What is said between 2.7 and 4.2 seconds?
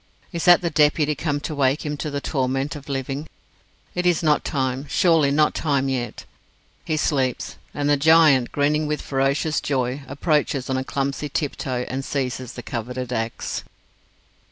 of living? It